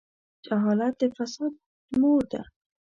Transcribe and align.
جهالت 0.45 0.93
د 0.99 1.01
فساد 1.15 1.53
مور 1.99 2.21
ده. 2.31 2.41